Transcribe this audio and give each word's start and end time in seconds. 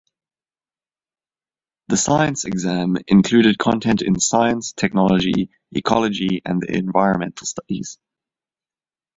The 1.89 1.95
Science 1.97 2.45
exam 2.45 2.97
included 3.07 3.59
content 3.59 4.01
in 4.01 4.19
science, 4.19 4.73
technology, 4.73 5.51
ecology 5.75 6.41
and 6.43 6.59
the 6.59 6.75
environmental 6.75 7.45
studies. 7.45 7.99